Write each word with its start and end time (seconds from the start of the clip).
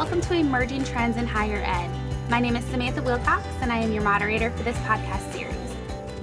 welcome 0.00 0.22
to 0.22 0.32
Emerging 0.32 0.82
Trends 0.82 1.18
in 1.18 1.26
Higher 1.26 1.62
Ed. 1.62 1.90
My 2.30 2.40
name 2.40 2.56
is 2.56 2.64
Samantha 2.64 3.02
Wilcox, 3.02 3.46
and 3.60 3.70
I 3.70 3.76
am 3.76 3.92
your 3.92 4.02
moderator 4.02 4.48
for 4.48 4.62
this 4.62 4.78
podcast 4.78 5.30
series. 5.30 5.54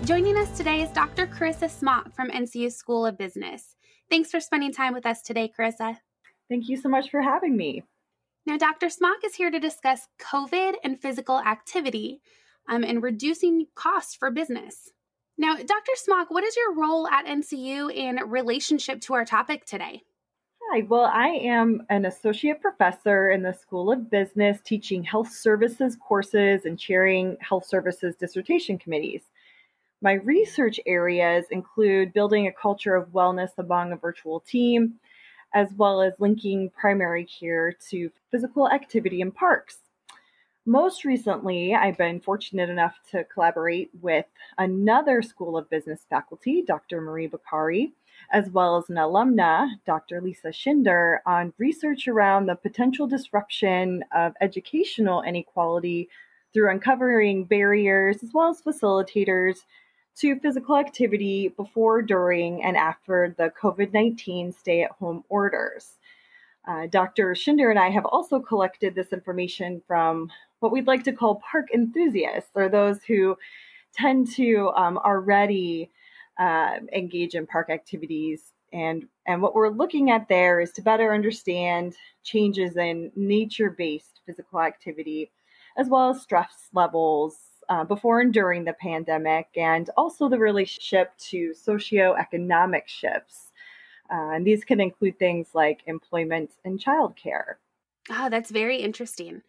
Joining 0.04 0.36
us 0.36 0.58
today 0.58 0.82
is 0.82 0.90
Dr. 0.90 1.28
Carissa 1.28 1.70
Smock 1.70 2.12
from 2.16 2.32
NCU 2.32 2.72
School 2.72 3.06
of 3.06 3.20
Business. 3.20 3.76
Thanks 4.10 4.32
for 4.32 4.40
spending 4.40 4.74
time 4.74 4.96
with 4.96 5.06
us 5.06 5.22
today, 5.22 5.54
Carissa. 5.56 5.98
Thank 6.50 6.68
you 6.70 6.76
so 6.76 6.90
much 6.90 7.12
for 7.12 7.22
having 7.22 7.56
me. 7.56 7.84
Now, 8.48 8.58
Dr. 8.58 8.90
Smock 8.90 9.18
is 9.24 9.36
here 9.36 9.52
to 9.52 9.60
discuss 9.60 10.08
COVID 10.20 10.74
and 10.84 11.00
physical 11.00 11.38
activity 11.38 12.20
um, 12.68 12.84
and 12.84 13.04
reducing 13.04 13.68
costs 13.76 14.16
for 14.16 14.32
business. 14.32 14.90
Now, 15.38 15.56
Dr. 15.56 15.92
Smock, 15.94 16.32
what 16.32 16.44
is 16.44 16.58
your 16.58 16.74
role 16.74 17.08
at 17.10 17.28
NCU 17.28 17.94
in 17.94 18.16
relationship 18.28 19.02
to 19.02 19.14
our 19.14 19.24
topic 19.24 19.66
today? 19.66 20.02
Hi, 20.70 20.82
well, 20.82 21.06
I 21.06 21.30
am 21.30 21.86
an 21.90 22.04
associate 22.04 22.60
professor 22.60 23.32
in 23.32 23.42
the 23.42 23.54
School 23.54 23.90
of 23.90 24.12
Business 24.12 24.60
teaching 24.60 25.02
health 25.02 25.32
services 25.32 25.96
courses 25.96 26.66
and 26.66 26.78
chairing 26.78 27.38
health 27.40 27.66
services 27.66 28.18
dissertation 28.18 28.78
committees. 28.78 29.22
My 30.02 30.14
research 30.14 30.78
areas 30.86 31.46
include 31.52 32.12
building 32.12 32.48
a 32.48 32.52
culture 32.52 32.96
of 32.96 33.14
wellness 33.14 33.52
among 33.58 33.94
a 33.94 33.96
virtual 33.96 34.42
team, 34.42 34.96
as 35.54 35.70
well 35.78 36.02
as 36.02 36.20
linking 36.20 36.70
primary 36.72 37.26
care 37.26 37.72
to 37.90 38.12
physical 38.30 38.70
activity 38.70 39.22
in 39.22 39.32
parks. 39.32 39.78
Most 40.66 41.06
recently, 41.06 41.76
I've 41.76 41.98
been 41.98 42.20
fortunate 42.20 42.70
enough 42.70 42.98
to 43.12 43.24
collaborate 43.24 43.90
with 44.02 44.26
another 44.58 45.22
School 45.22 45.58
of 45.58 45.70
Business 45.70 46.06
faculty, 46.10 46.62
Dr. 46.62 47.00
Marie 47.00 47.28
Bakari, 47.28 47.94
as 48.32 48.50
well 48.50 48.78
as 48.78 48.90
an 48.90 48.96
alumna, 48.96 49.70
Dr. 49.86 50.22
Lisa 50.22 50.50
Schinder, 50.50 51.20
on 51.26 51.54
research 51.58 52.08
around 52.08 52.46
the 52.46 52.56
potential 52.56 53.08
disruption 53.08 54.04
of 54.14 54.34
educational 54.42 55.22
inequality 55.22 56.10
through 56.54 56.72
uncovering 56.72 57.46
barriers 57.46 58.24
as 58.24 58.32
well 58.34 58.50
as 58.50 58.62
facilitators 58.62 59.60
to 60.18 60.40
physical 60.40 60.78
activity 60.78 61.50
before, 61.50 62.02
during, 62.02 62.64
and 62.64 62.76
after 62.76 63.36
the 63.38 63.52
COVID 63.62 63.94
19 63.94 64.52
stay 64.52 64.82
at 64.82 64.92
home 64.92 65.24
orders. 65.30 65.98
Uh, 66.68 66.88
Dr. 66.88 67.34
Schinder 67.34 67.70
and 67.70 67.80
I 67.80 67.90
have 67.90 68.06
also 68.06 68.40
collected 68.40 68.94
this 68.94 69.14
information 69.14 69.82
from 69.88 70.30
what 70.60 70.72
we'd 70.72 70.88
like 70.88 71.04
to 71.04 71.14
call 71.14 71.42
park 71.50 71.68
enthusiasts, 71.74 72.50
or 72.56 72.68
those 72.68 73.04
who 73.04 73.38
tend 73.94 74.30
to 74.32 74.72
um, 74.76 74.98
already 74.98 75.90
uh, 76.40 76.78
engage 76.94 77.36
in 77.36 77.48
park 77.48 77.70
activities. 77.70 78.54
And, 78.74 79.08
and 79.26 79.42
what 79.42 79.56
we're 79.56 79.70
looking 79.70 80.12
at 80.12 80.28
there 80.28 80.60
is 80.60 80.72
to 80.74 80.82
better 80.82 81.14
understand 81.14 81.96
changes 82.24 82.76
in 82.76 83.12
nature 83.16 83.70
based 83.70 84.22
physical 84.26 84.62
activity, 84.62 85.32
as 85.78 85.88
well 85.88 86.10
as 86.10 86.22
stress 86.22 86.70
levels 86.74 87.38
uh, 87.70 87.84
before 87.84 88.22
and 88.22 88.34
during 88.34 88.66
the 88.66 88.74
pandemic, 88.74 89.48
and 89.56 89.90
also 89.98 90.30
the 90.30 90.40
relationship 90.40 91.18
to 91.18 91.54
socioeconomic 91.54 92.88
shifts. 92.88 93.52
Uh, 94.10 94.32
and 94.32 94.48
these 94.48 94.64
can 94.64 94.80
include 94.80 95.20
things 95.20 95.50
like 95.54 95.82
employment 95.86 96.52
and 96.64 96.80
childcare. 96.80 97.56
Oh, 98.10 98.30
that's 98.30 98.52
very 98.52 98.78
interesting. 98.78 99.42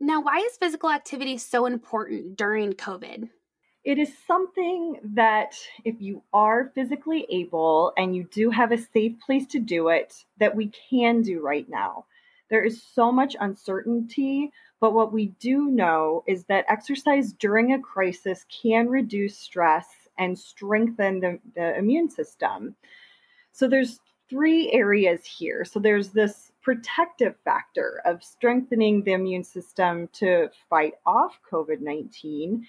Now, 0.00 0.20
why 0.20 0.38
is 0.38 0.56
physical 0.56 0.90
activity 0.90 1.38
so 1.38 1.66
important 1.66 2.36
during 2.36 2.72
COVID? 2.72 3.30
It 3.86 4.00
is 4.00 4.12
something 4.26 4.98
that, 5.14 5.54
if 5.84 5.94
you 6.00 6.20
are 6.32 6.72
physically 6.74 7.24
able 7.30 7.92
and 7.96 8.16
you 8.16 8.24
do 8.32 8.50
have 8.50 8.72
a 8.72 8.78
safe 8.78 9.12
place 9.24 9.46
to 9.46 9.60
do 9.60 9.90
it, 9.90 10.24
that 10.38 10.56
we 10.56 10.72
can 10.90 11.22
do 11.22 11.40
right 11.40 11.68
now. 11.68 12.04
There 12.50 12.64
is 12.64 12.82
so 12.82 13.12
much 13.12 13.36
uncertainty, 13.38 14.50
but 14.80 14.92
what 14.92 15.12
we 15.12 15.26
do 15.38 15.66
know 15.66 16.24
is 16.26 16.46
that 16.46 16.64
exercise 16.68 17.32
during 17.34 17.74
a 17.74 17.80
crisis 17.80 18.44
can 18.60 18.88
reduce 18.88 19.38
stress 19.38 19.86
and 20.18 20.36
strengthen 20.36 21.20
the, 21.20 21.38
the 21.54 21.78
immune 21.78 22.10
system. 22.10 22.74
So 23.52 23.68
there's 23.68 24.00
three 24.28 24.72
areas 24.72 25.24
here. 25.24 25.64
So 25.64 25.78
there's 25.78 26.08
this 26.08 26.50
protective 26.60 27.36
factor 27.44 28.02
of 28.04 28.24
strengthening 28.24 29.04
the 29.04 29.12
immune 29.12 29.44
system 29.44 30.08
to 30.14 30.50
fight 30.68 30.94
off 31.06 31.38
COVID 31.48 31.80
19. 31.80 32.66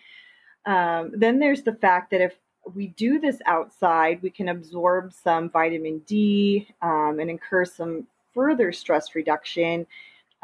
Um, 0.68 1.14
then 1.16 1.40
there's 1.40 1.64
the 1.64 1.74
fact 1.74 2.12
that 2.12 2.22
if 2.22 2.36
we 2.76 2.88
do 2.88 3.20
this 3.20 3.40
outside, 3.46 4.22
we 4.22 4.30
can 4.30 4.50
absorb 4.50 5.14
some 5.14 5.50
vitamin 5.50 6.00
D 6.06 6.68
um, 6.82 7.18
and 7.20 7.30
incur 7.30 7.64
some 7.64 8.06
further 8.34 8.74
stress 8.74 9.16
reduction. 9.16 9.88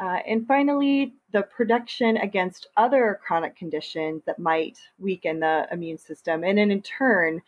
Uh, 0.00 0.18
and 0.26 0.46
finally, 0.48 1.12
the 1.32 1.42
protection 1.42 2.16
against 2.16 2.68
other 2.76 3.20
chronic 3.24 3.54
conditions 3.54 4.22
that 4.24 4.38
might 4.38 4.78
weaken 4.98 5.40
the 5.40 5.68
immune 5.70 5.98
system 5.98 6.42
and 6.42 6.58
then 6.58 6.70
in 6.70 6.82
turn 6.82 7.40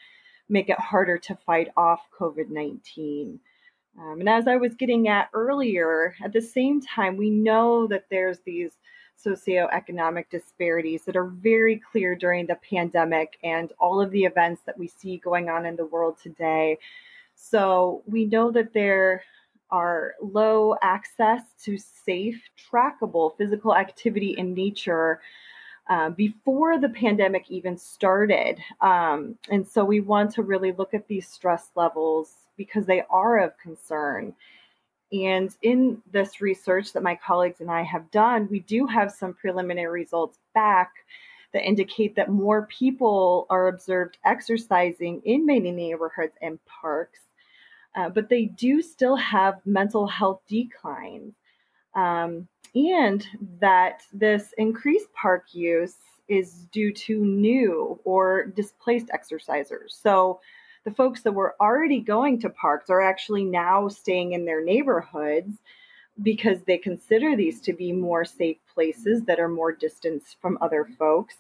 make 0.49 0.69
it 0.69 0.79
harder 0.79 1.19
to 1.19 1.35
fight 1.47 1.69
off 1.77 2.01
COVID 2.17 2.51
19. 2.51 3.41
Um, 3.99 4.21
and 4.21 4.29
as 4.29 4.47
I 4.47 4.57
was 4.57 4.75
getting 4.75 5.09
at 5.09 5.31
earlier, 5.33 6.15
at 6.23 6.33
the 6.33 6.43
same 6.43 6.83
time, 6.83 7.17
we 7.17 7.31
know 7.31 7.87
that 7.87 8.05
there's 8.11 8.41
these 8.41 8.73
socioeconomic 9.25 10.29
disparities 10.31 11.05
that 11.05 11.17
are 11.17 11.27
very 11.27 11.81
clear 11.91 12.15
during 12.15 12.47
the 12.47 12.59
pandemic 12.69 13.39
and 13.43 13.73
all 13.79 14.01
of 14.01 14.11
the 14.11 14.25
events 14.25 14.63
that 14.67 14.79
we 14.79 14.87
see 14.87 15.19
going 15.19 15.49
on 15.49 15.67
in 15.67 15.77
the 15.77 15.87
world 15.87 16.17
today. 16.23 16.79
So 17.35 18.03
we 18.07 18.25
know 18.25 18.51
that 18.51 18.73
there 18.73 19.23
are 19.71 20.15
low 20.23 20.77
access 20.83 21.43
to 21.65 21.77
safe, 21.77 22.41
trackable 22.71 23.37
physical 23.37 23.75
activity 23.75 24.35
in 24.39 24.55
nature 24.55 25.21
uh, 25.89 26.11
before 26.11 26.79
the 26.79 26.89
pandemic 26.89 27.51
even 27.51 27.79
started. 27.79 28.59
Um, 28.81 29.37
and 29.51 29.67
so 29.67 29.85
we 29.85 30.01
want 30.01 30.33
to 30.33 30.43
really 30.43 30.73
look 30.73 30.95
at 30.95 31.07
these 31.09 31.29
stress 31.29 31.71
levels 31.75 32.33
because 32.57 32.87
they 32.87 33.03
are 33.11 33.39
of 33.39 33.57
concern. 33.59 34.35
And 35.25 35.55
in 35.63 36.03
this 36.11 36.41
research 36.41 36.93
that 36.93 37.03
my 37.03 37.15
colleagues 37.15 37.61
and 37.61 37.71
I 37.71 37.83
have 37.83 38.11
done, 38.11 38.49
we 38.51 38.61
do 38.61 38.87
have 38.87 39.13
some 39.13 39.35
preliminary 39.35 40.01
results 40.01 40.39
back 40.55 40.93
that 41.53 41.67
indicate 41.67 42.17
that 42.17 42.29
more 42.29 42.67
people 42.67 43.47
are 43.49 43.69
observed 43.69 44.19
exercising 44.25 45.23
in 45.25 45.47
many 45.47 45.71
neighborhoods 45.71 46.37
and 46.43 46.59
parks, 46.67 47.21
uh, 47.95 48.09
but 48.09 48.29
they 48.29 48.47
do 48.47 48.83
still 48.83 49.17
have 49.17 49.65
mental 49.65 50.07
health 50.07 50.41
declines. 50.49 51.35
Um, 51.95 52.49
and 52.75 53.27
that 53.61 54.03
this 54.13 54.53
increased 54.59 55.11
park 55.15 55.47
use 55.53 55.97
is 56.29 56.67
due 56.73 56.93
to 56.93 57.25
new 57.25 57.99
or 58.05 58.47
displaced 58.47 59.07
exercisers. 59.09 59.93
So 60.03 60.41
the 60.87 60.93
folks 60.93 61.23
that 61.23 61.33
were 61.33 61.57
already 61.61 61.99
going 61.99 62.41
to 62.41 62.49
parks 62.49 62.91
are 62.91 63.03
actually 63.03 63.43
now 63.45 63.89
staying 63.89 64.33
in 64.33 64.45
their 64.45 64.65
neighborhoods 64.65 65.59
because 66.23 66.63
they 66.63 66.79
consider 66.79 67.35
these 67.35 67.61
to 67.61 67.73
be 67.73 67.91
more 67.91 68.25
safe 68.25 68.59
places 68.73 69.25
that 69.25 69.41
are 69.41 69.49
more 69.49 69.73
distanced 69.73 70.37
from 70.41 70.57
other 70.61 70.89
folks. 70.97 71.35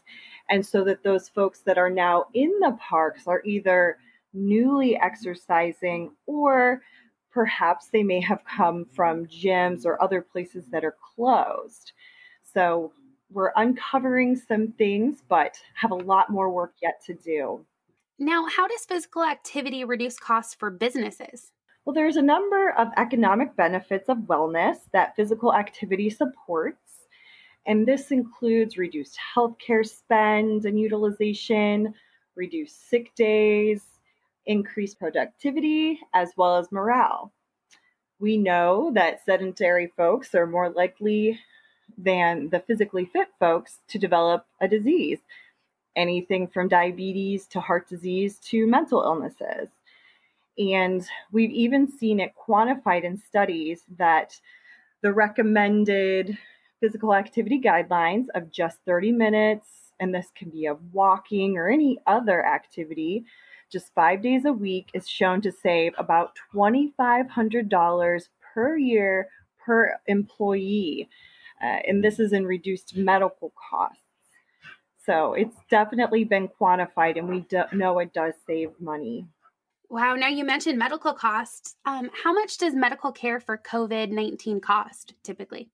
And 0.50 0.66
so 0.66 0.82
that 0.82 1.04
those 1.04 1.28
folks 1.28 1.60
that 1.60 1.78
are 1.78 1.88
now 1.88 2.26
in 2.34 2.52
the 2.58 2.76
parks 2.80 3.28
are 3.28 3.40
either 3.44 3.98
newly 4.34 4.96
exercising 4.96 6.10
or 6.26 6.82
perhaps 7.30 7.86
they 7.86 8.02
may 8.02 8.20
have 8.20 8.42
come 8.44 8.84
from 8.96 9.26
gyms 9.26 9.86
or 9.86 10.02
other 10.02 10.22
places 10.22 10.64
that 10.72 10.84
are 10.84 10.96
closed. 11.14 11.92
So 12.42 12.92
we're 13.30 13.52
uncovering 13.54 14.34
some 14.34 14.72
things, 14.72 15.22
but 15.28 15.56
have 15.74 15.92
a 15.92 15.94
lot 15.94 16.30
more 16.30 16.50
work 16.50 16.74
yet 16.82 17.00
to 17.06 17.14
do. 17.14 17.64
Now, 18.18 18.46
how 18.46 18.66
does 18.66 18.86
physical 18.86 19.22
activity 19.22 19.84
reduce 19.84 20.18
costs 20.18 20.54
for 20.54 20.70
businesses? 20.70 21.52
Well, 21.84 21.92
there's 21.92 22.16
a 22.16 22.22
number 22.22 22.70
of 22.70 22.88
economic 22.96 23.54
benefits 23.56 24.08
of 24.08 24.18
wellness 24.18 24.76
that 24.92 25.14
physical 25.14 25.54
activity 25.54 26.08
supports. 26.08 27.06
And 27.66 27.86
this 27.86 28.10
includes 28.10 28.78
reduced 28.78 29.18
healthcare 29.34 29.86
spend 29.86 30.64
and 30.64 30.80
utilization, 30.80 31.92
reduced 32.36 32.88
sick 32.88 33.14
days, 33.14 33.82
increased 34.46 34.98
productivity, 34.98 36.00
as 36.14 36.30
well 36.38 36.56
as 36.56 36.72
morale. 36.72 37.32
We 38.18 38.38
know 38.38 38.92
that 38.94 39.24
sedentary 39.26 39.92
folks 39.94 40.34
are 40.34 40.46
more 40.46 40.70
likely 40.70 41.38
than 41.98 42.48
the 42.48 42.60
physically 42.60 43.04
fit 43.04 43.28
folks 43.38 43.80
to 43.88 43.98
develop 43.98 44.46
a 44.60 44.68
disease 44.68 45.18
anything 45.96 46.46
from 46.46 46.68
diabetes 46.68 47.46
to 47.48 47.60
heart 47.60 47.88
disease 47.88 48.38
to 48.38 48.66
mental 48.66 49.02
illnesses. 49.02 49.68
And 50.58 51.06
we've 51.32 51.50
even 51.50 51.90
seen 51.90 52.20
it 52.20 52.32
quantified 52.36 53.04
in 53.04 53.18
studies 53.18 53.82
that 53.98 54.38
the 55.02 55.12
recommended 55.12 56.38
physical 56.80 57.14
activity 57.14 57.60
guidelines 57.60 58.26
of 58.34 58.50
just 58.50 58.78
30 58.86 59.12
minutes, 59.12 59.68
and 59.98 60.14
this 60.14 60.28
can 60.34 60.50
be 60.50 60.66
of 60.66 60.78
walking 60.92 61.56
or 61.56 61.68
any 61.68 61.98
other 62.06 62.44
activity, 62.44 63.24
just 63.70 63.94
five 63.94 64.22
days 64.22 64.44
a 64.44 64.52
week, 64.52 64.90
is 64.94 65.08
shown 65.08 65.40
to 65.42 65.52
save 65.52 65.92
about 65.98 66.36
$2,500 66.54 68.28
per 68.54 68.76
year 68.76 69.28
per 69.58 69.98
employee 70.06 71.08
uh, 71.62 71.78
and 71.86 72.04
this 72.04 72.18
is 72.18 72.32
in 72.32 72.46
reduced 72.46 72.96
medical 72.96 73.52
costs. 73.70 74.05
So 75.06 75.34
it's 75.34 75.56
definitely 75.70 76.24
been 76.24 76.48
quantified, 76.48 77.16
and 77.16 77.28
we 77.28 77.40
do- 77.40 77.62
know 77.72 78.00
it 78.00 78.12
does 78.12 78.34
save 78.44 78.78
money. 78.80 79.24
Wow. 79.88 80.16
Now 80.16 80.28
you 80.28 80.44
mentioned 80.44 80.78
medical 80.78 81.14
costs. 81.14 81.76
Um, 81.84 82.10
how 82.24 82.32
much 82.32 82.58
does 82.58 82.74
medical 82.74 83.12
care 83.12 83.38
for 83.38 83.56
COVID 83.56 84.10
19 84.10 84.60
cost 84.60 85.14
typically? 85.22 85.70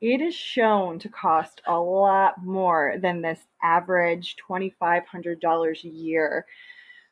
It 0.00 0.20
is 0.20 0.34
shown 0.34 1.00
to 1.00 1.08
cost 1.08 1.60
a 1.66 1.76
lot 1.76 2.44
more 2.44 2.94
than 3.02 3.20
this 3.20 3.40
average 3.60 4.36
$2,500 4.48 5.84
a 5.84 5.88
year. 5.88 6.46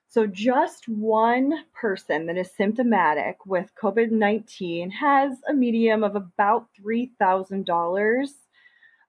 So, 0.06 0.24
just 0.24 0.88
one 0.88 1.64
person 1.74 2.26
that 2.26 2.36
is 2.36 2.52
symptomatic 2.56 3.44
with 3.44 3.72
COVID 3.74 4.12
19 4.12 4.92
has 4.92 5.36
a 5.48 5.52
medium 5.52 6.04
of 6.04 6.14
about 6.14 6.68
$3,000 6.80 8.28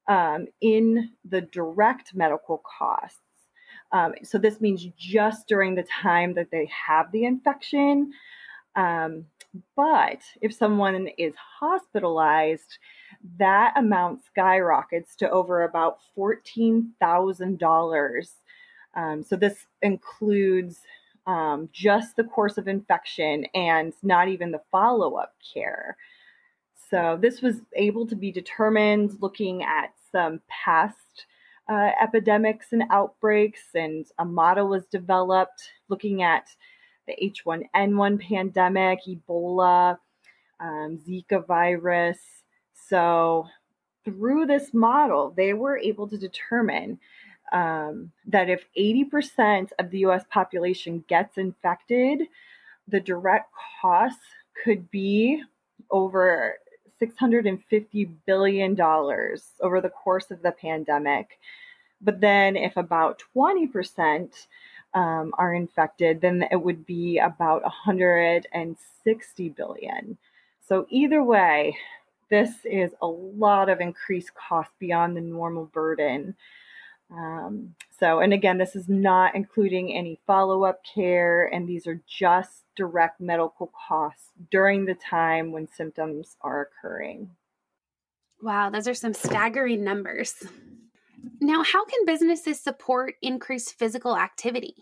um, 0.07 0.47
in 0.61 1.11
the 1.27 1.41
direct 1.41 2.15
medical 2.15 2.63
costs. 2.79 3.19
Um, 3.91 4.13
so 4.23 4.37
this 4.37 4.61
means 4.61 4.87
just 4.97 5.47
during 5.47 5.75
the 5.75 5.83
time 5.83 6.33
that 6.35 6.51
they 6.51 6.69
have 6.87 7.11
the 7.11 7.25
infection. 7.25 8.11
Um, 8.75 9.25
but 9.75 10.21
if 10.41 10.53
someone 10.53 11.09
is 11.17 11.33
hospitalized, 11.59 12.77
that 13.39 13.73
amount 13.75 14.23
skyrockets 14.25 15.15
to 15.17 15.29
over 15.29 15.63
about 15.63 15.97
$14,000. 16.17 18.29
Um, 18.95 19.23
so 19.23 19.35
this 19.35 19.65
includes 19.81 20.79
um, 21.25 21.69
just 21.71 22.15
the 22.15 22.23
course 22.23 22.57
of 22.57 22.67
infection 22.67 23.45
and 23.53 23.93
not 24.03 24.27
even 24.27 24.51
the 24.51 24.61
follow 24.71 25.15
up 25.15 25.33
care. 25.53 25.97
So 26.89 27.17
this 27.21 27.41
was 27.41 27.61
able 27.75 28.07
to 28.07 28.15
be 28.15 28.31
determined 28.31 29.21
looking 29.21 29.63
at 29.63 29.91
some 30.11 30.41
past 30.47 31.25
uh, 31.69 31.91
epidemics 32.01 32.67
and 32.71 32.83
outbreaks, 32.89 33.61
and 33.75 34.05
a 34.19 34.25
model 34.25 34.67
was 34.67 34.85
developed 34.85 35.69
looking 35.89 36.23
at 36.23 36.47
the 37.07 37.15
H1N1 37.21 38.21
pandemic, 38.21 38.99
Ebola, 39.07 39.97
um, 40.59 40.99
Zika 41.07 41.45
virus. 41.45 42.19
So, 42.73 43.47
through 44.05 44.45
this 44.45 44.73
model, 44.73 45.33
they 45.35 45.53
were 45.53 45.77
able 45.77 46.07
to 46.07 46.17
determine 46.17 46.99
um, 47.51 48.11
that 48.25 48.49
if 48.49 48.65
80% 48.77 49.71
of 49.79 49.89
the 49.89 49.99
US 49.99 50.23
population 50.29 51.03
gets 51.07 51.37
infected, 51.37 52.23
the 52.87 52.99
direct 52.99 53.51
costs 53.81 54.19
could 54.63 54.89
be 54.89 55.43
over 55.91 56.55
$650 57.01 58.09
billion 58.25 58.79
over 58.81 59.81
the 59.81 59.89
course 59.89 60.31
of 60.31 60.41
the 60.41 60.51
pandemic. 60.51 61.39
But 62.01 62.21
then, 62.21 62.55
if 62.55 62.77
about 62.77 63.21
20% 63.35 64.29
um, 64.93 65.33
are 65.37 65.53
infected, 65.53 66.21
then 66.21 66.45
it 66.51 66.61
would 66.61 66.85
be 66.85 67.17
about 67.17 67.63
160 67.63 69.49
billion. 69.49 70.17
So, 70.67 70.85
either 70.89 71.23
way, 71.23 71.77
this 72.29 72.51
is 72.65 72.91
a 73.01 73.07
lot 73.07 73.69
of 73.69 73.79
increased 73.79 74.33
cost 74.35 74.69
beyond 74.79 75.15
the 75.15 75.21
normal 75.21 75.65
burden. 75.65 76.35
Um, 77.09 77.73
so, 77.99 78.19
and 78.19 78.33
again, 78.33 78.57
this 78.57 78.75
is 78.75 78.89
not 78.89 79.33
including 79.33 79.93
any 79.93 80.19
follow 80.27 80.65
up 80.65 80.81
care, 80.83 81.45
and 81.45 81.67
these 81.67 81.87
are 81.87 82.01
just 82.05 82.63
direct 82.77 83.19
medical 83.19 83.71
costs 83.87 84.31
during 84.51 84.85
the 84.85 84.95
time 84.95 85.51
when 85.51 85.67
symptoms 85.67 86.37
are 86.41 86.61
occurring. 86.61 87.31
Wow, 88.41 88.69
those 88.69 88.87
are 88.87 88.93
some 88.93 89.13
staggering 89.13 89.83
numbers. 89.83 90.35
Now, 91.41 91.63
how 91.63 91.83
can 91.85 92.05
businesses 92.05 92.61
support 92.61 93.15
increased 93.21 93.73
physical 93.73 94.15
activity? 94.15 94.75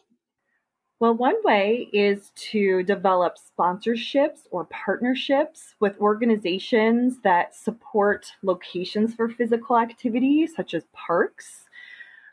Well, 0.99 1.13
one 1.13 1.35
way 1.43 1.89
is 1.91 2.31
to 2.51 2.83
develop 2.83 3.35
sponsorships 3.37 4.41
or 4.51 4.65
partnerships 4.65 5.75
with 5.79 5.99
organizations 5.99 7.19
that 7.23 7.55
support 7.55 8.27
locations 8.43 9.13
for 9.13 9.29
physical 9.29 9.77
activity, 9.77 10.47
such 10.47 10.73
as 10.73 10.83
parks 10.93 11.65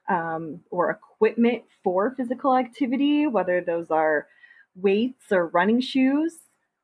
um, 0.08 0.60
or 0.70 0.90
equipment 0.90 1.64
for 1.82 2.14
physical 2.16 2.56
activity, 2.56 3.26
whether 3.26 3.60
those 3.60 3.90
are 3.90 4.28
weights 4.76 5.30
or 5.30 5.48
running 5.48 5.80
shoes. 5.80 6.38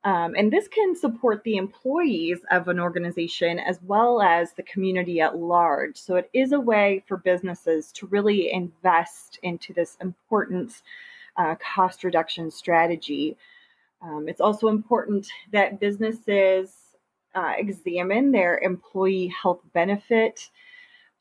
Um, 0.04 0.34
and 0.36 0.52
this 0.52 0.68
can 0.68 0.94
support 0.94 1.42
the 1.42 1.56
employees 1.56 2.38
of 2.50 2.68
an 2.68 2.78
organization 2.78 3.58
as 3.58 3.80
well 3.82 4.22
as 4.22 4.52
the 4.52 4.62
community 4.62 5.20
at 5.20 5.36
large. 5.36 5.96
So 5.96 6.16
it 6.16 6.30
is 6.32 6.52
a 6.52 6.60
way 6.60 7.02
for 7.06 7.16
businesses 7.16 7.90
to 7.92 8.06
really 8.06 8.52
invest 8.52 9.38
into 9.42 9.72
this 9.72 9.96
important 10.00 10.82
uh, 11.36 11.56
cost 11.56 12.04
reduction 12.04 12.50
strategy. 12.50 13.36
Um, 14.00 14.28
it's 14.28 14.40
also 14.40 14.68
important 14.68 15.26
that 15.52 15.80
businesses 15.80 16.72
uh, 17.34 17.54
examine 17.56 18.30
their 18.30 18.58
employee 18.58 19.28
health 19.28 19.60
benefit 19.72 20.48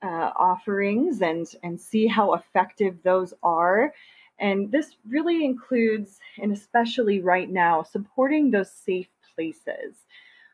uh, 0.04 0.32
offerings 0.38 1.22
and 1.22 1.48
and 1.64 1.80
see 1.80 2.08
how 2.08 2.34
effective 2.34 2.98
those 3.04 3.34
are. 3.42 3.94
And 4.40 4.72
this 4.72 4.96
really 5.08 5.44
includes, 5.44 6.20
and 6.40 6.52
especially 6.52 7.22
right 7.22 7.50
now, 7.50 7.84
supporting 7.84 8.52
those 8.52 8.72
safe 8.72 9.08
places. 9.36 9.96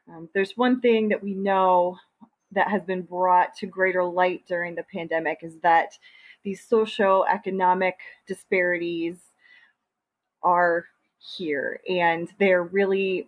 Um, 0.07 0.29
there's 0.33 0.57
one 0.57 0.79
thing 0.81 1.09
that 1.09 1.23
we 1.23 1.33
know 1.33 1.97
that 2.51 2.69
has 2.69 2.83
been 2.83 3.01
brought 3.01 3.55
to 3.55 3.65
greater 3.65 4.03
light 4.03 4.43
during 4.47 4.75
the 4.75 4.83
pandemic 4.83 5.39
is 5.41 5.57
that 5.63 5.97
these 6.43 6.63
socio-economic 6.63 7.97
disparities 8.27 9.17
are 10.43 10.85
here 11.17 11.79
and 11.89 12.29
they're 12.37 12.63
really 12.63 13.27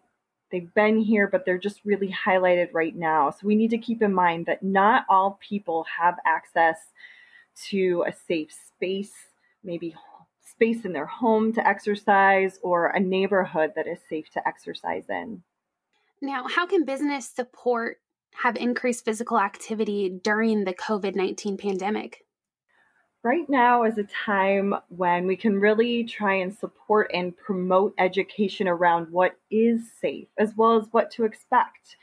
They've 0.52 0.74
been 0.74 1.00
here, 1.00 1.28
but 1.28 1.44
they're 1.44 1.58
just 1.58 1.82
really 1.84 2.16
highlighted 2.26 2.70
right 2.72 2.96
now. 2.96 3.32
So 3.32 3.46
we 3.48 3.56
need 3.56 3.72
to 3.72 3.78
keep 3.78 4.02
in 4.02 4.14
mind 4.14 4.46
that 4.46 4.64
not 4.64 5.06
all 5.10 5.40
people 5.42 5.86
have 6.00 6.18
access 6.26 6.78
to 7.70 8.06
a 8.08 8.14
safe 8.14 8.54
space, 8.54 9.12
maybe 9.64 9.96
space 10.56 10.86
in 10.86 10.94
their 10.94 11.06
home 11.06 11.54
to 11.54 11.68
exercise, 11.68 12.60
or 12.64 12.88
a 12.88 13.00
neighborhood 13.00 13.74
that 13.76 13.88
is 13.88 14.00
safe 14.10 14.30
to 14.32 14.48
exercise 14.48 15.06
in. 15.10 15.44
Now, 16.22 16.48
how 16.48 16.66
can 16.66 16.86
business 16.86 17.30
support 17.30 17.98
have 18.34 18.56
increased 18.56 19.06
physical 19.06 19.40
activity 19.40 20.10
during 20.24 20.64
the 20.64 20.74
COVID 20.74 21.16
19 21.16 21.58
pandemic? 21.58 22.26
right 23.26 23.50
now 23.50 23.84
is 23.84 23.98
a 23.98 24.04
time 24.04 24.76
when 24.90 25.26
we 25.26 25.36
can 25.36 25.60
really 25.60 26.04
try 26.04 26.36
and 26.36 26.56
support 26.56 27.10
and 27.12 27.36
promote 27.36 27.92
education 27.98 28.68
around 28.68 29.08
what 29.10 29.36
is 29.50 29.82
safe 30.00 30.28
as 30.38 30.54
well 30.56 30.80
as 30.80 30.88
what 30.92 31.10
to 31.10 31.26
expect. 31.26 31.98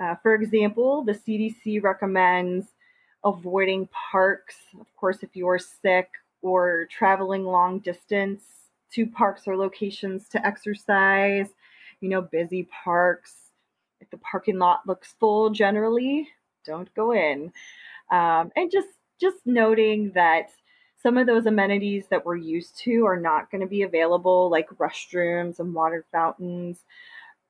Uh, 0.00 0.16
for 0.24 0.34
example, 0.34 1.04
the 1.04 1.12
CDC 1.12 1.80
recommends 1.84 2.66
avoiding 3.24 3.88
parks, 4.10 4.56
of 4.80 4.86
course, 4.96 5.18
if 5.22 5.30
you're 5.34 5.58
sick 5.58 6.08
or 6.46 6.86
traveling 6.90 7.44
long 7.44 7.78
distance 7.80 8.42
to 8.92 9.06
parks 9.06 9.42
or 9.46 9.56
locations 9.56 10.28
to 10.28 10.46
exercise, 10.46 11.48
you 12.00 12.08
know, 12.08 12.22
busy 12.22 12.68
parks. 12.84 13.34
If 14.00 14.10
the 14.10 14.18
parking 14.18 14.58
lot 14.58 14.86
looks 14.86 15.14
full, 15.18 15.50
generally, 15.50 16.28
don't 16.64 16.92
go 16.94 17.12
in. 17.12 17.52
Um, 18.10 18.52
and 18.56 18.70
just 18.70 18.88
just 19.20 19.38
noting 19.46 20.12
that 20.14 20.50
some 21.02 21.16
of 21.16 21.26
those 21.26 21.46
amenities 21.46 22.06
that 22.10 22.24
we're 22.24 22.36
used 22.36 22.76
to 22.78 23.06
are 23.06 23.18
not 23.18 23.50
going 23.50 23.60
to 23.60 23.66
be 23.66 23.82
available, 23.82 24.50
like 24.50 24.68
restrooms 24.78 25.58
and 25.60 25.72
water 25.72 26.04
fountains. 26.12 26.80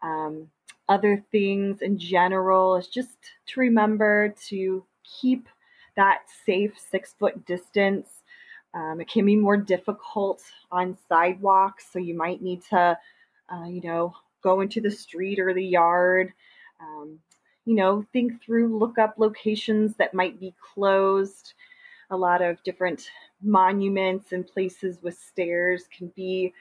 Um, 0.03 0.51
other 0.89 1.25
things 1.33 1.83
in 1.83 1.99
general 1.99 2.77
is 2.77 2.87
just 2.87 3.17
to 3.47 3.61
remember 3.61 4.35
to 4.49 4.85
keep 5.03 5.49
that 5.97 6.23
safe 6.45 6.79
six 6.79 7.15
foot 7.19 7.45
distance. 7.47 8.23
Um, 8.77 9.01
it 9.01 9.09
can 9.09 9.25
be 9.25 9.37
more 9.37 9.57
difficult 9.57 10.43
on 10.71 10.99
sidewalks, 11.09 11.87
so 11.91 11.99
you 11.99 12.15
might 12.15 12.43
need 12.43 12.63
to, 12.71 12.99
uh, 13.49 13.65
you 13.65 13.81
know, 13.81 14.15
go 14.43 14.61
into 14.61 14.83
the 14.83 14.91
street 14.91 15.39
or 15.39 15.55
the 15.55 15.65
yard. 15.65 16.33
Um, 16.79 17.19
you 17.65 17.75
know, 17.75 18.05
think 18.13 18.43
through, 18.43 18.79
look 18.79 18.99
up 18.99 19.15
locations 19.17 19.97
that 19.97 20.13
might 20.13 20.39
be 20.39 20.55
closed 20.75 21.55
a 22.11 22.17
lot 22.17 22.43
of 22.43 22.63
different 22.63 23.09
monuments 23.43 24.33
and 24.33 24.47
places 24.47 24.99
with 25.03 25.19
stairs 25.19 25.85
can 25.97 26.13
be 26.15 26.53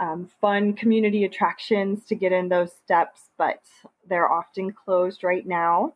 um, 0.00 0.28
fun 0.40 0.72
community 0.72 1.24
attractions 1.24 2.04
to 2.06 2.14
get 2.14 2.32
in 2.32 2.48
those 2.48 2.72
steps, 2.72 3.28
but 3.38 3.60
they're 4.08 4.30
often 4.30 4.72
closed 4.72 5.22
right 5.22 5.46
now. 5.46 5.94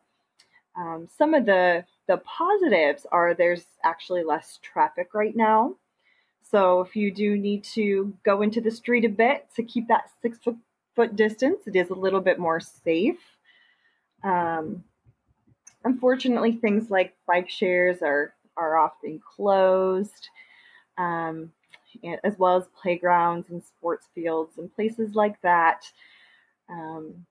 Um, 0.77 1.07
some 1.17 1.33
of 1.33 1.45
the 1.45 1.83
the 2.07 2.17
positives 2.17 3.05
are 3.11 3.33
there's 3.33 3.65
actually 3.83 4.23
less 4.23 4.59
traffic 4.61 5.13
right 5.13 5.35
now. 5.35 5.75
So 6.49 6.81
if 6.81 6.95
you 6.95 7.11
do 7.11 7.37
need 7.37 7.63
to 7.73 8.13
go 8.23 8.41
into 8.41 8.61
the 8.61 8.71
street 8.71 9.05
a 9.05 9.09
bit 9.09 9.47
to 9.55 9.63
keep 9.63 9.87
that 9.87 10.09
six 10.21 10.37
foot, 10.37 10.57
foot 10.95 11.15
distance, 11.15 11.67
it 11.67 11.75
is 11.75 11.89
a 11.89 11.95
little 11.95 12.21
bit 12.21 12.37
more 12.37 12.59
safe. 12.59 13.19
Um, 14.23 14.83
unfortunately, 15.83 16.53
things 16.53 16.89
like 16.91 17.15
bike 17.27 17.49
shares 17.49 18.01
are, 18.01 18.33
are 18.55 18.77
often 18.77 19.19
closed, 19.35 20.29
um, 20.97 21.51
as 22.23 22.37
well 22.37 22.57
as 22.57 22.67
playgrounds 22.79 23.49
and 23.49 23.63
sports 23.63 24.07
fields 24.13 24.57
and 24.57 24.73
places 24.73 25.15
like 25.15 25.41
that. 25.41 25.85
Um, 26.69 27.25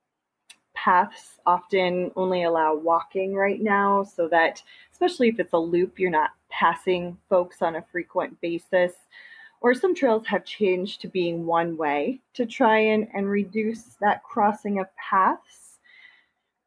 paths 0.85 1.41
often 1.47 2.11
only 2.15 2.43
allow 2.43 2.75
walking 2.75 3.35
right 3.35 3.63
now, 3.63 4.05
so 4.05 4.29
that, 4.29 4.63
especially 4.93 5.29
if 5.29 5.41
it's 5.41 5.55
a 5.55 5.59
loop, 5.59 5.99
you're 5.99 6.11
not 6.11 6.31
passing 6.51 7.17
folks 7.29 7.63
on 7.63 7.77
a 7.77 7.85
frequent 7.91 8.39
basis. 8.41 8.93
Or 9.61 9.73
some 9.73 9.95
trails 9.95 10.27
have 10.27 10.45
changed 10.45 11.01
to 11.01 11.09
being 11.09 11.47
one 11.47 11.79
way 11.79 12.21
to 12.35 12.45
try 12.45 12.79
and, 12.79 13.09
and 13.15 13.31
reduce 13.31 13.97
that 14.01 14.23
crossing 14.23 14.79
of 14.79 14.87
paths. 14.97 15.79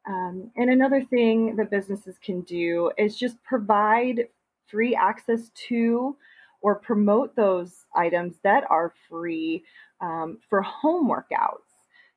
Um, 0.08 0.50
and 0.56 0.70
another 0.72 1.04
thing 1.04 1.56
that 1.58 1.70
businesses 1.70 2.16
can 2.24 2.42
do 2.42 2.92
is 2.98 3.16
just 3.16 3.44
provide 3.44 4.28
free 4.66 4.96
access 4.96 5.52
to 5.68 6.16
or 6.62 6.76
promote 6.76 7.36
those 7.36 7.86
items 7.96 8.36
that 8.44 8.64
are 8.70 8.94
free 9.10 9.64
um, 10.02 10.40
for 10.50 10.62
home 10.64 11.08
workouts. 11.08 11.70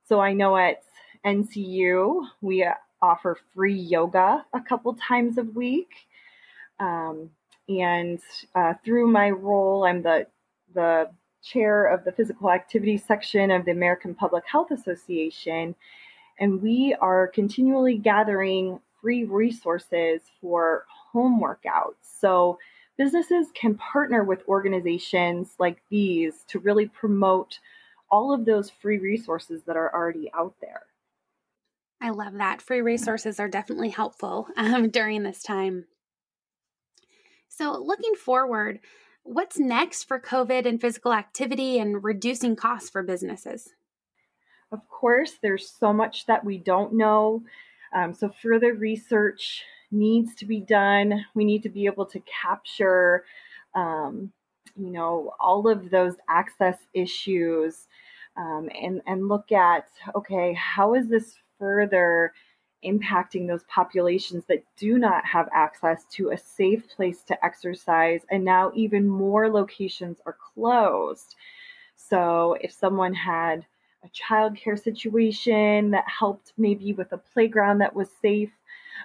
So 0.09 0.19
I 0.19 0.33
know 0.33 0.57
at 0.57 0.83
NCU 1.25 2.27
we 2.41 2.67
offer 3.03 3.39
free 3.55 3.75
yoga 3.75 4.45
a 4.53 4.61
couple 4.61 4.95
times 4.95 5.39
a 5.39 5.43
week. 5.43 5.91
Um, 6.79 7.31
and 7.69 8.21
uh, 8.55 8.75
through 8.85 9.09
my 9.09 9.31
role, 9.31 9.85
I'm 9.85 10.03
the 10.03 10.27
the 10.75 11.11
chair 11.43 11.87
of 11.87 12.05
the 12.05 12.13
physical 12.13 12.51
activity 12.51 12.97
section 12.97 13.51
of 13.51 13.65
the 13.65 13.71
American 13.71 14.15
Public 14.15 14.45
Health 14.47 14.71
Association, 14.71 15.75
and 16.39 16.61
we 16.63 16.95
are 17.01 17.29
continually 17.29 17.97
gathering 17.97 18.81
free 19.01 19.25
resources 19.25 20.23
for 20.41 20.85
home 21.13 21.41
workouts. 21.41 22.03
So 22.03 22.59
businesses 22.99 23.47
can 23.55 23.77
partner 23.77 24.25
with 24.25 24.43
organizations 24.47 25.55
like 25.59 25.83
these 25.91 26.45
to 26.49 26.59
really 26.59 26.87
promote 26.87 27.59
all 28.11 28.35
of 28.35 28.45
those 28.45 28.71
free 28.71 28.99
resources 28.99 29.63
that 29.65 29.77
are 29.77 29.95
already 29.95 30.31
out 30.35 30.55
there. 30.61 30.83
I 32.01 32.11
love 32.11 32.35
that. 32.35 32.63
Free 32.63 32.81
resources 32.81 33.39
are 33.39 33.49
definitely 33.49 33.91
helpful 33.91 34.49
um, 34.57 34.89
during 34.91 35.23
this 35.23 35.43
time. 35.43 35.87
So, 37.49 37.73
looking 37.73 38.15
forward, 38.15 38.81
What's 39.23 39.59
next 39.59 40.05
for 40.05 40.19
COVID 40.19 40.67
and 40.67 40.81
physical 40.81 41.13
activity 41.13 41.79
and 41.79 42.03
reducing 42.03 42.57
costs 42.57 42.89
for 42.89 43.03
businesses? 43.03 43.75
Of 44.73 44.89
course, 44.89 45.39
there's 45.43 45.69
so 45.69 45.93
much 45.93 46.27
that 46.27 46.45
we 46.45 46.59
don't 46.59 46.95
know. 46.95 47.43
Um, 47.95 48.15
so, 48.15 48.31
further 48.43 48.73
research 48.73 49.63
needs 49.91 50.35
to 50.37 50.47
be 50.47 50.61
done. 50.61 51.27
We 51.35 51.45
need 51.45 51.63
to 51.65 51.69
be 51.69 51.87
able 51.87 52.07
to 52.07 52.21
capture, 52.21 53.25
um, 53.75 54.33
you 54.77 54.91
know, 54.91 55.35
all 55.39 55.69
of 55.69 55.91
those 55.91 56.15
access 56.29 56.79
issues 56.95 57.89
um, 58.37 58.71
and, 58.81 59.03
and 59.07 59.29
look 59.29 59.53
at 59.53 59.89
okay, 60.15 60.55
how 60.55 60.95
is 60.95 61.09
this 61.09 61.35
further 61.61 62.33
impacting 62.85 63.47
those 63.47 63.63
populations 63.65 64.45
that 64.49 64.65
do 64.77 64.99
not 64.99 65.25
have 65.25 65.49
access 65.55 66.07
to 66.07 66.31
a 66.31 66.39
safe 66.39 66.89
place 66.89 67.23
to 67.23 67.45
exercise. 67.45 68.23
And 68.31 68.45
now, 68.45 68.73
even 68.75 69.07
more 69.07 69.49
locations 69.49 70.19
are 70.27 70.37
closed. 70.55 71.37
So, 71.95 72.57
if 72.61 72.73
someone 72.73 73.15
had 73.15 73.65
a 74.03 74.09
childcare 74.09 74.83
situation 74.83 75.91
that 75.91 76.05
helped 76.09 76.55
maybe 76.57 76.95
with 76.95 77.13
a 77.13 77.19
playground 77.19 77.79
that 77.79 77.95
was 77.95 78.09
safe, 78.23 78.51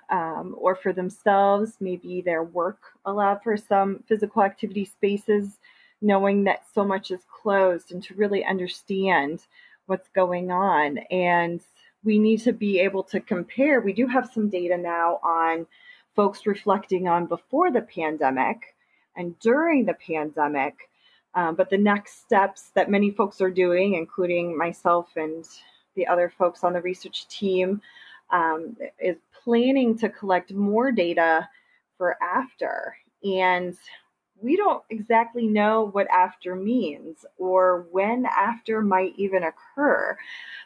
um, 0.10 0.56
or 0.58 0.76
for 0.76 0.94
themselves, 0.94 1.78
maybe 1.80 2.22
their 2.22 2.44
work 2.44 2.80
allowed 3.06 3.42
for 3.44 3.58
some 3.58 4.04
physical 4.08 4.44
activity 4.44 4.86
spaces, 4.86 5.60
knowing 6.02 6.44
that 6.44 6.64
so 6.74 6.84
much 6.84 7.12
is 7.12 7.26
closed 7.42 7.92
and 7.92 8.04
to 8.04 8.14
really 8.14 8.44
understand 8.46 9.42
what's 9.88 10.10
going 10.10 10.52
on. 10.52 10.98
And 11.12 11.62
we 12.06 12.20
need 12.20 12.42
to 12.42 12.54
be 12.54 12.80
able 12.80 13.04
to 13.04 13.20
compare. 13.20 13.82
We 13.82 13.94
do 13.94 14.08
have 14.08 14.30
some 14.32 14.50
data 14.50 14.78
now 14.78 15.20
on 15.24 15.66
folks 16.16 16.46
reflecting 16.46 17.08
on 17.08 17.26
before 17.26 17.72
the 17.72 17.82
pandemic 17.82 18.76
and 19.18 19.38
during 19.40 19.86
the 19.86 19.96
pandemic. 19.96 20.76
Um, 21.34 21.56
but 21.56 21.70
the 21.70 21.78
next 21.78 22.22
steps 22.22 22.72
that 22.76 22.90
many 22.90 23.12
folks 23.12 23.42
are 23.42 23.50
doing, 23.50 23.96
including 23.96 24.58
myself 24.58 25.10
and 25.18 25.46
the 25.96 26.08
other 26.08 26.32
folks 26.38 26.64
on 26.64 26.72
the 26.72 26.82
research 26.82 27.28
team, 27.28 27.82
um, 28.30 28.78
is 29.00 29.18
planning 29.44 29.98
to 29.98 30.10
collect 30.10 30.54
more 30.54 30.92
data 30.92 31.50
for 31.98 32.18
after. 32.22 32.96
And 33.24 33.76
we 34.42 34.58
don't 34.58 34.84
exactly 34.90 35.48
know 35.48 35.90
what 35.92 36.08
after 36.08 36.56
means 36.56 37.26
or 37.38 37.88
when 37.92 38.26
after 38.26 38.82
might 38.82 39.14
even 39.18 39.44
occur. 39.44 40.18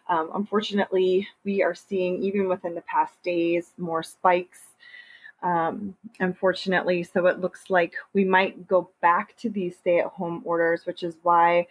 Um, 0.08 0.32
unfortunately, 0.34 1.28
we 1.44 1.62
are 1.62 1.76
seeing, 1.76 2.22
even 2.24 2.48
within 2.48 2.76
the 2.76 2.82
past 2.82 3.22
days, 3.24 3.74
more 3.78 4.04
spikes. 4.04 4.60
Um, 5.42 5.96
unfortunately, 6.20 7.04
so 7.04 7.28
it 7.28 7.40
looks 7.40 7.70
like 7.70 7.94
we 8.14 8.26
might 8.26 8.68
go 8.68 8.90
back 9.02 9.38
to 9.38 9.50
these 9.50 9.78
stay 9.78 10.00
at 10.00 10.08
home 10.08 10.42
orders, 10.44 10.86
which 10.86 11.04
is 11.04 11.18
why 11.22 11.68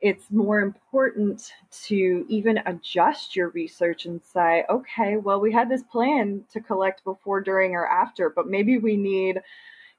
it's 0.00 0.30
more 0.30 0.60
important 0.60 1.52
to 1.84 2.26
even 2.28 2.58
adjust 2.66 3.34
your 3.34 3.48
research 3.50 4.04
and 4.04 4.20
say, 4.22 4.64
okay, 4.68 5.16
well, 5.16 5.40
we 5.40 5.52
had 5.52 5.70
this 5.70 5.82
plan 5.84 6.44
to 6.52 6.60
collect 6.60 7.02
before, 7.04 7.40
during, 7.40 7.74
or 7.74 7.86
after, 7.86 8.28
but 8.28 8.46
maybe 8.46 8.76
we 8.76 8.96
need 8.96 9.40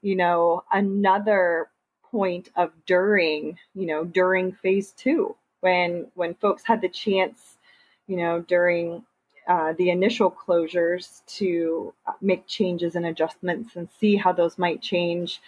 you 0.02 0.16
know, 0.16 0.64
another 0.72 1.68
point 2.10 2.50
of 2.56 2.72
during, 2.86 3.58
you 3.74 3.86
know, 3.86 4.04
during 4.04 4.52
phase 4.52 4.92
two, 4.92 5.34
when 5.60 6.06
when 6.14 6.34
folks 6.34 6.62
had 6.64 6.80
the 6.80 6.88
chance, 6.88 7.58
you 8.06 8.16
know, 8.16 8.40
during 8.40 9.04
uh, 9.48 9.72
the 9.78 9.90
initial 9.90 10.30
closures 10.30 11.24
to 11.26 11.92
make 12.20 12.46
changes 12.46 12.94
and 12.96 13.06
adjustments 13.06 13.76
and 13.76 13.88
see 13.98 14.14
how 14.14 14.32
those 14.32 14.58
might 14.58 14.82
change 14.82 15.40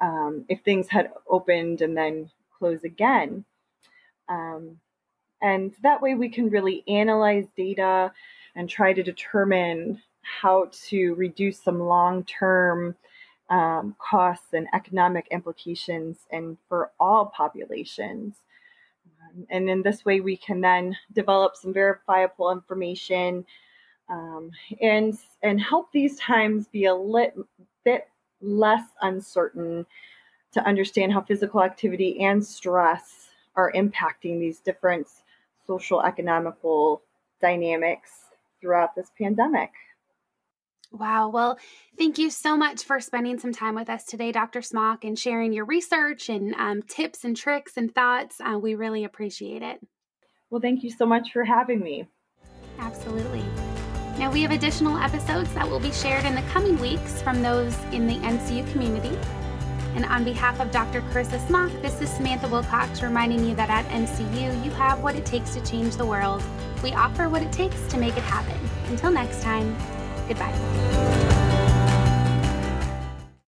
um, 0.00 0.44
if 0.48 0.60
things 0.62 0.88
had 0.88 1.10
opened 1.28 1.82
and 1.82 1.96
then 1.96 2.30
close 2.58 2.82
again. 2.82 3.44
Um, 4.28 4.80
and 5.42 5.72
that 5.82 6.00
way 6.00 6.14
we 6.14 6.28
can 6.28 6.48
really 6.48 6.82
analyze 6.88 7.46
data 7.56 8.12
and 8.54 8.68
try 8.68 8.92
to 8.92 9.02
determine 9.02 10.00
how 10.22 10.70
to 10.88 11.14
reduce 11.14 11.60
some 11.60 11.80
long 11.80 12.24
term 12.24 12.94
um, 13.50 13.94
costs 13.98 14.52
and 14.52 14.66
economic 14.74 15.26
implications 15.30 16.18
and 16.30 16.56
for 16.68 16.90
all 16.98 17.26
populations. 17.26 18.36
Um, 19.06 19.46
and 19.50 19.68
in 19.68 19.82
this 19.82 20.04
way, 20.04 20.20
we 20.20 20.36
can 20.36 20.60
then 20.60 20.96
develop 21.12 21.56
some 21.56 21.72
verifiable 21.72 22.50
information 22.50 23.44
um, 24.08 24.50
and 24.80 25.16
and 25.42 25.60
help 25.60 25.90
these 25.92 26.18
times 26.18 26.66
be 26.68 26.86
a 26.86 26.94
lit, 26.94 27.34
bit 27.84 28.08
less 28.40 28.84
uncertain 29.00 29.86
to 30.52 30.64
understand 30.66 31.12
how 31.12 31.22
physical 31.22 31.62
activity 31.62 32.20
and 32.20 32.44
stress 32.44 33.28
are 33.56 33.72
impacting 33.72 34.38
these 34.38 34.60
different 34.60 35.06
social 35.66 36.02
economical 36.02 37.02
dynamics 37.40 38.10
throughout 38.60 38.94
this 38.94 39.10
pandemic. 39.18 39.70
Wow. 40.92 41.28
Well, 41.28 41.58
thank 41.96 42.18
you 42.18 42.30
so 42.30 42.56
much 42.56 42.84
for 42.84 43.00
spending 43.00 43.38
some 43.38 43.52
time 43.52 43.74
with 43.74 43.88
us 43.88 44.04
today, 44.04 44.30
Dr. 44.30 44.60
Smock, 44.60 45.04
and 45.04 45.18
sharing 45.18 45.52
your 45.52 45.64
research 45.64 46.28
and 46.28 46.54
um, 46.56 46.82
tips 46.82 47.24
and 47.24 47.36
tricks 47.36 47.76
and 47.76 47.94
thoughts. 47.94 48.40
Uh, 48.40 48.58
we 48.58 48.74
really 48.74 49.04
appreciate 49.04 49.62
it. 49.62 49.80
Well, 50.50 50.60
thank 50.60 50.82
you 50.82 50.90
so 50.90 51.06
much 51.06 51.32
for 51.32 51.44
having 51.44 51.80
me. 51.80 52.06
Absolutely. 52.78 53.44
Now, 54.18 54.30
we 54.30 54.42
have 54.42 54.50
additional 54.50 54.98
episodes 54.98 55.52
that 55.54 55.68
will 55.68 55.80
be 55.80 55.92
shared 55.92 56.26
in 56.26 56.34
the 56.34 56.42
coming 56.42 56.78
weeks 56.78 57.22
from 57.22 57.42
those 57.42 57.76
in 57.92 58.06
the 58.06 58.16
NCU 58.16 58.70
community. 58.72 59.16
And 59.94 60.04
on 60.04 60.24
behalf 60.24 60.60
of 60.60 60.70
Dr. 60.70 61.00
Carissa 61.02 61.44
Smock, 61.46 61.70
this 61.80 62.00
is 62.02 62.10
Samantha 62.10 62.48
Wilcox 62.48 63.02
reminding 63.02 63.46
you 63.46 63.54
that 63.56 63.70
at 63.70 63.86
NCU, 63.86 64.64
you 64.64 64.70
have 64.72 65.02
what 65.02 65.16
it 65.16 65.24
takes 65.24 65.54
to 65.54 65.64
change 65.64 65.96
the 65.96 66.04
world. 66.04 66.42
We 66.82 66.92
offer 66.92 67.28
what 67.28 67.42
it 67.42 67.52
takes 67.52 67.86
to 67.88 67.96
make 67.98 68.16
it 68.16 68.22
happen. 68.22 68.58
Until 68.88 69.10
next 69.10 69.42
time, 69.42 69.74
Goodbye. 70.32 71.21